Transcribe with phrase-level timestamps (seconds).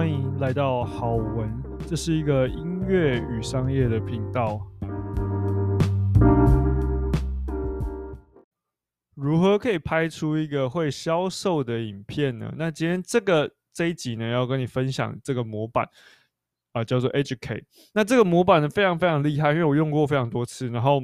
[0.00, 4.58] 欢迎来到好文，这是一个音乐与商业的频道。
[9.14, 12.50] 如何可以拍出一个会销售的影片呢？
[12.56, 15.86] 那今天这个这一集呢，要跟你分享这个模板
[16.72, 17.64] 啊、叫做 Educate。
[17.92, 21.02] 那这个模板呢，非常非常厉害，因为我用过非常多次，然后。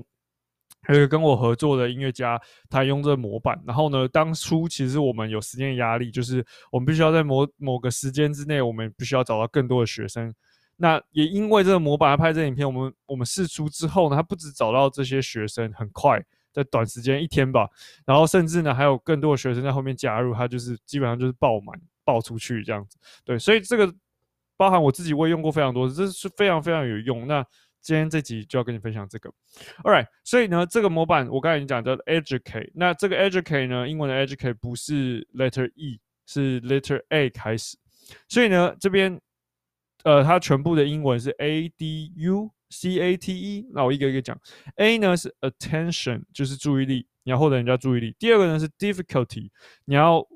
[0.86, 2.40] 还有跟我合作的音乐家，
[2.70, 3.60] 他用这个模板。
[3.66, 10.32] 然后呢，当初其实我们有时间压力，就是我们必须要在某某个时间之内，我们必须要找到更多的学生。
[10.76, 17.66] 那也因为这个模板来拍这影片，我们我们试出之后呢，他不止找到这些学生，很快在短时间一天吧，
[18.04, 22.98] 然后甚至呢还有更多的学生在后面加入，他就是基本上就是爆满爆出去这样子。
[23.24, 23.90] 对，所以这个
[24.56, 27.26] 包含我自己我也用过非常多，这是非常非常有用。
[27.26, 27.42] 那
[27.82, 29.30] 今天这集就要跟你分享这个
[29.84, 37.76] ，All right，所以呢，这个模板我刚才已经讲叫 educate，那这个 educate 呢，英文的 educate 不是 letter E，是 letter A 开始，
[38.28, 39.20] 所以呢，这边
[40.04, 44.36] 呃，它全部的英文是 A D U C A T E，那我一个一个讲
[44.76, 49.50] ，A 呢是 attention，就是注意力，你要获得人家注意力，第二个呢是 difficulty，
[49.84, 50.26] 你要。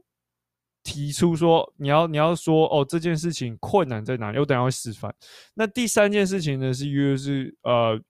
[0.83, 4.39] 提出说你要你要说哦，这件事情困难在哪里？
[4.39, 5.15] 我等下会示范。
[5.55, 8.01] 那第三件事情呢是 U 是呃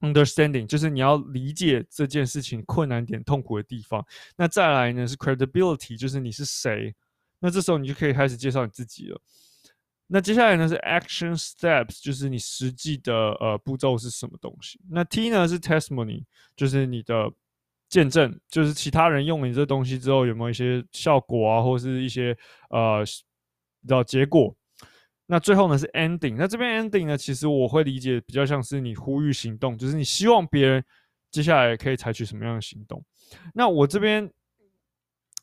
[0.00, 4.04] understanding，就是你要理解这件事情困难点、痛苦的地方。
[4.36, 6.94] 那再来呢是 credibility，就是你是谁。
[7.40, 9.20] 那这时候你就可以开始介绍你自己了。
[10.06, 14.80] 那接下来呢是 action steps，就是你实际的呃步骤是什么东西。
[14.88, 16.24] 那 T 呢是 testimony，
[16.56, 17.32] 就是你的。
[17.88, 22.36] 见证就是其他人用了你这东西之后有没有一些效果啊，或是一些
[22.70, 23.04] 呃
[23.86, 24.54] 的结果。
[25.26, 26.36] 那最后呢是 ending。
[26.36, 30.84] 那这边 ending 呢，其实我会理解比较像是你呼吁行动，就是你希望别人
[31.30, 33.04] 接下来可以采取什么样的行动。
[33.54, 34.30] 那我这边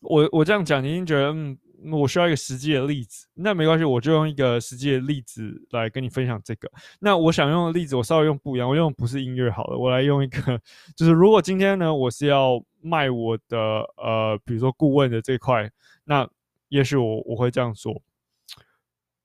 [0.02, 1.58] 我我这样讲，你已经觉得嗯。
[1.92, 6.70] 我需要一个实际的例子，那没关系，我就用一个实际的例子来跟你分享这个。
[7.00, 10.62] 那我想用的例子，我稍微用不一样，我用不是音乐好了，我来用一个，
[10.96, 13.58] 就是如果今天呢，我是要卖我的
[13.98, 15.70] 呃，比如说顾问的这块，
[16.04, 16.28] 那
[16.70, 18.02] 也许我我会这样做，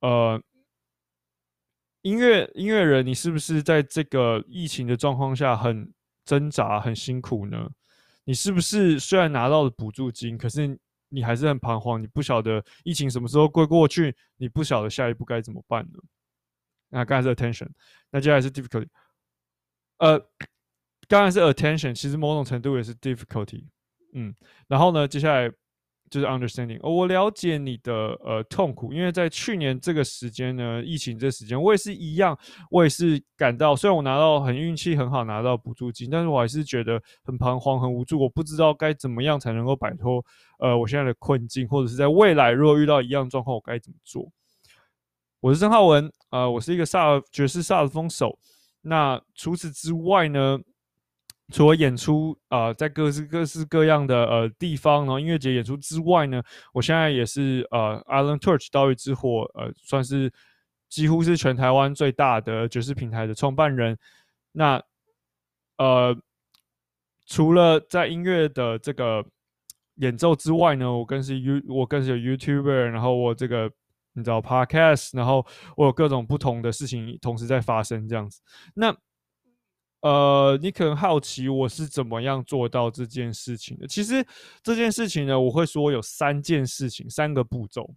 [0.00, 0.40] 呃，
[2.02, 5.92] 音乐音乐人，你是不是在这个疫情的状况下很
[6.24, 7.68] 挣扎、很辛苦呢？
[8.24, 10.78] 你是不是虽然拿到了补助金，可是
[11.10, 15.98] 你还是很彷徨，你不晓得疫情什么时候会过去，你不晓得下一步该怎么办呢？
[16.88, 17.68] 那刚才是 attention，
[18.10, 18.88] 那接下来是 difficulty。
[19.98, 20.18] 呃，
[21.06, 23.66] 刚才是 attention，其实某种程度也是 difficulty。
[24.14, 24.34] 嗯，
[24.66, 25.52] 然后呢，接下来。
[26.10, 27.92] 就是 understanding，哦，我了解你的
[28.24, 32.36] 呃痛苦，因为在去年这个时间呢，疫情这时间，我也是一样，
[32.68, 40.24] 我也是感到，虽然我拿到很运气很好拿到补助金，但是我还是觉得很彷徨、很无助，我不知道该怎么样才能够摆脱
[40.58, 44.28] 呃我现在的困境，或者是在未来如果遇到一样状况，我该怎么做？
[45.38, 48.36] 我是郑浩文，呃，我是一个萨尔爵士萨尔风手，
[48.82, 50.58] 那除此之外呢？
[51.50, 60.32] 除了演出啊、在各式各式各样的呃地方，然后音乐节演出之外呢，我现在也是呃 Island Torch 岛屿之火，呃，算是
[60.88, 63.98] 几乎是全台湾最大的爵士平台的创办人。
[64.52, 64.82] 那
[65.78, 66.16] 呃，
[67.26, 69.24] 除了在音乐的这个
[69.96, 73.70] 演奏之外呢，我更是 You，我更是有 YouTuber，然后我这个
[74.12, 75.46] 你知道 Podcast，然后
[75.76, 78.40] 我有各种不同的事情同时在发生这样子。
[78.74, 78.94] 那
[80.02, 83.86] 呃，你可能好奇我是怎么样做到这件事情的。
[83.86, 84.26] 其实
[84.62, 87.88] 这件事情呢，我会说有三件事情，三个步骤。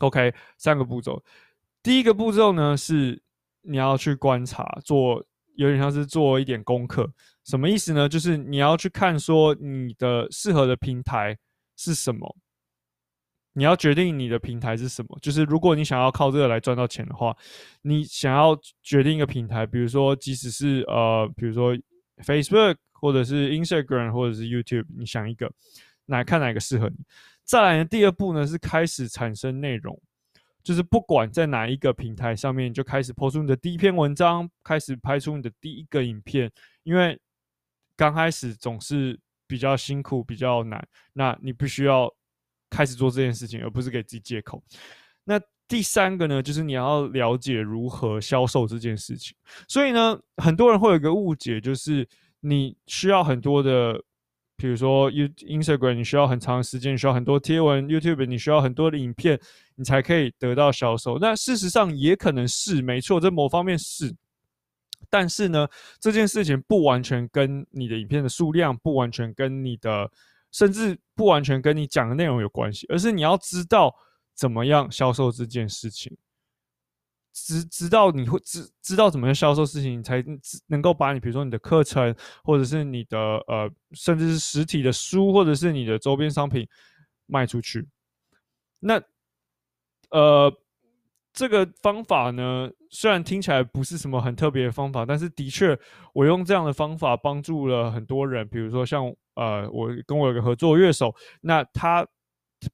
[0.00, 1.22] OK，三个步骤。
[1.82, 3.20] 第一个步骤呢是
[3.62, 5.24] 你要去观察，做
[5.56, 7.12] 有点像是做一点功课。
[7.44, 8.08] 什么意思呢？
[8.08, 11.36] 就是你要去看说你的适合的平台
[11.76, 12.36] 是什么。
[13.54, 17.36] 你要决定你的平台是什么，就是如果你想要靠这个来赚到钱的话，
[17.82, 21.76] 你想要决定一个平台，比如说即使是呃，比如说
[22.24, 25.52] Facebook 或者是 Instagram 或者是 YouTube，你想一个，
[26.06, 26.96] 来看哪个适合你。
[27.44, 30.00] 再来呢，第二步呢是开始产生内容，
[30.62, 36.50] 就是不管在哪一个平台上面，就开始 PO 出你的第一篇文章，开始拍出你的第一个影片，
[36.84, 37.20] 因为
[37.96, 40.82] 刚开始总是比较辛苦，比较难，
[41.12, 42.10] 那你必须要。
[42.72, 44.62] 开始做这件事情，而不是给自己借口。
[45.24, 45.38] 那
[45.68, 49.36] 第三个呢，就是你要了解如何销售这件事情。
[49.68, 52.08] 所以呢，很多人会有一个误解，就是
[52.40, 54.02] 你需要很多的，
[54.56, 59.38] 比如说 You Instagram，你需要很长时间，需要很多贴文；YouTube，你需要很多的影片，
[59.76, 61.18] 你才可以得到销售。
[61.18, 64.14] 那事实上也可能是没错，在某方面是。
[65.08, 65.68] 但是呢，
[66.00, 70.10] 这件事情不完全跟你的影片的数量，不完全跟你的。
[70.52, 73.92] 甚至不完全跟你讲的内容有关系，而是你要知道
[74.34, 76.16] 怎么样销售这件事情。
[77.34, 80.22] 直直到你会知知道怎么样销售事情，你才
[80.66, 82.14] 能够把你比如说你的课程，
[82.44, 86.68] 或者是你的呃，甚至是实体的书，或者是你的周边商品
[87.24, 87.88] 卖出去。
[88.80, 89.02] 那
[90.10, 90.54] 呃，
[91.32, 95.78] 这个方法呢，虽然听起来不是什么很特别的方法，但是的确，
[96.12, 98.46] 我用这样的方法帮助了很多人。
[98.48, 102.06] 比如说像呃，我跟我有个合作乐手，那他。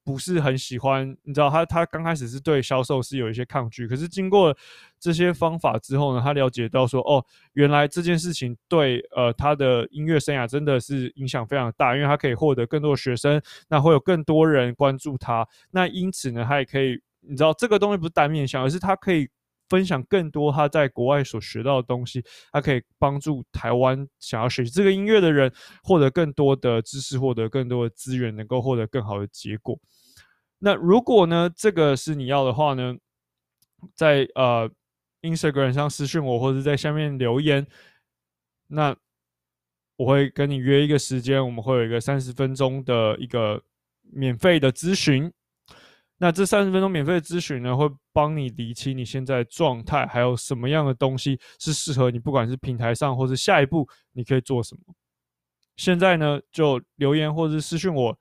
[0.05, 4.55] 不是很喜欢，你知道他他刚开始是对销售是有一些抗拒，可是经过
[5.00, 7.25] 这些方法之后呢，他了解到说，哦，
[7.55, 19.28] 原来这件事情对呃他的音乐生涯真的是影响非常大，因为他可以获得更多的学生，那会有更多人关注他，那因此呢，他也可以，你知道这个东西不是单面向，而是他可以。
[19.70, 25.52] 分享更多他在国外所学到的东西，他可以帮助台湾想要学习这个音乐的人
[25.82, 29.78] 获得更多的知识，获得更多的资源，能够获得更好的结果。
[30.60, 32.96] 那如果呢，这个是你要的话呢，
[33.94, 34.70] 在呃
[35.20, 37.66] Instagram 上私信我，或者在下面留言，
[38.69, 38.96] 那
[39.96, 43.62] 我会跟你约一个时间，我们会有一个三十分钟的一个
[44.00, 45.31] 免费的咨询。
[46.20, 54.81] 那这三十分钟免费的咨询呢，会帮你理清你现在状态，还有什么样的东西是适合你，不管是平台上，或是下一步你可以做什么。
[55.76, 58.19] 现在呢，就留言或者是私讯我，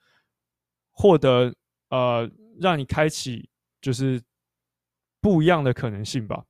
[0.92, 1.52] 获得
[1.90, 2.30] 呃，
[2.62, 3.50] 让你开启
[3.82, 4.22] 就是
[5.20, 6.44] 不一样的可能性吧。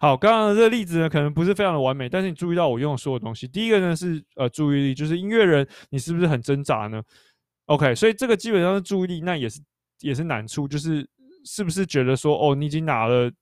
[0.00, 3.46] 好，刚刚的这个例子呢，可能不是非常的完美，但是你注意到我用的所有东西。
[3.46, 7.02] 第一个呢是呃注意力，就是音乐人你是不是很挣扎呢
[7.66, 9.60] ？OK，所以这个基本上是注意力，那也是。
[10.04, 11.08] 也是难处，就是
[11.44, 13.32] 是不是觉得说，哦，你已经拿了，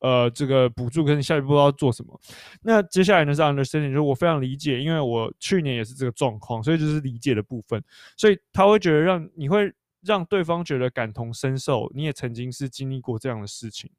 [0.00, 2.18] 呃，这个补助，可是你下一步要做什么？
[2.62, 7.82] 那接下来呢是 understanding，就是我非常理解，因为我去年也是这个状况，所以就是理解的部分，
[8.16, 9.72] 所以他会觉得让你会
[10.02, 13.90] 让对方觉得感同身受，你也曾经是经历过这样的事情。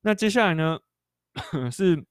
[0.00, 0.78] 那接下来呢
[1.70, 2.02] 是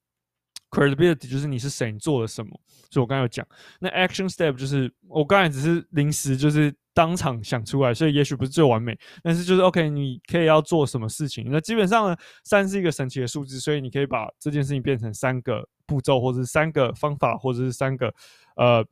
[0.70, 2.52] credibility，就是你是谁，你做了什么？
[2.90, 3.46] 所以我刚才有讲，
[3.80, 6.74] 那 action step 就是我刚才只是临时就是。
[6.92, 11.46] 当场想出来，所以也许不是最完美，但是就是 OK，你可以要做什么事情？
[11.50, 18.14] 那基本上呢，三是一个神奇的数字，所以你可以把这件事情变成三个步骤，或者是三个方法，或者是三个
[18.58, 18.86] 呃，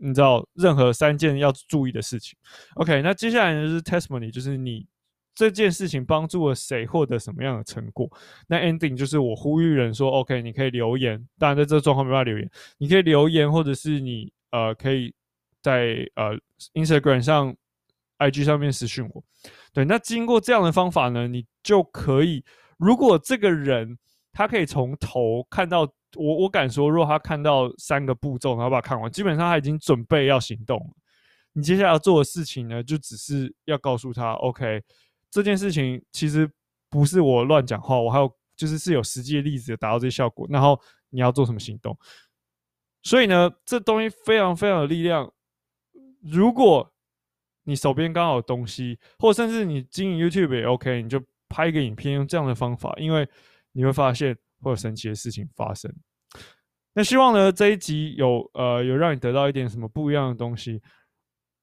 [0.00, 2.34] 你知道任何三件要注意的事情。
[2.76, 4.86] OK，那接下来呢就是 testimony，就是你
[5.48, 8.10] 这件事情帮助了谁获得什么样的成果？
[8.46, 15.14] 那 ending 就是我呼吁人说 OK，你可以留言，当然在这个状况没办法留言，你可以留言，或者是你呃可以。
[15.62, 16.34] 在呃
[16.72, 17.54] ，Instagram 上、
[18.16, 19.22] IG 上面私讯我。
[19.74, 22.42] 对，那经过这样的方法呢，你就可以，
[22.78, 23.98] 如果这个人
[24.32, 25.80] 他可以从头看到
[26.16, 30.96] 我，我敢说，如果他看到三个步骤，然后把它看完，基本上他已经准备要行动了。
[31.52, 34.82] 你接下来要做的事情呢，就只是要告诉他，OK，
[35.30, 36.50] 这件事情其实
[36.88, 40.46] 不是我乱讲话，我还有就是是有实际的例子达到这些效果。
[40.50, 40.80] 然后
[41.10, 41.96] 你要做什么行动？
[43.02, 45.32] 所以呢，这东西非常非常有力量。
[46.22, 46.92] 如果
[47.62, 53.26] 你手边刚好有东西，或甚至你经营 YouTube 也 OK，你就拍一个影片，用这样的方法，因为
[53.72, 55.90] 你会发现会有神奇的事情发生。
[56.92, 60.82] 那希望呢，这一集有呃有让你得到一点什么不一样的东西。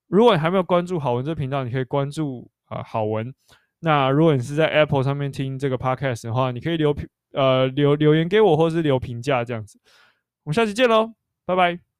[0.08, 3.34] 如果你还没有关注好文这频道，你可以关注啊、好文。
[3.80, 9.80] 那如果你是在 Apple 上面听这个 Podcast 的话，你可以留评呃留留言给我，或是留评价这样子。
[10.44, 11.14] 我们下期见喽，
[11.46, 11.87] 拜拜。